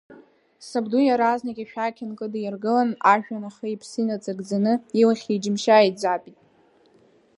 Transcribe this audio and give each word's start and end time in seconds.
Сабду 0.67 0.99
иаразнак 1.05 1.57
ишәақь 1.63 2.01
нкыдиргылан, 2.09 2.89
ажәҩан 3.11 3.43
ихи-иԥси 3.49 4.03
наҵакӡаны 4.07 4.73
илахьи-иџьымшьи 5.01 5.71
ааиӡатәит. 5.77 6.37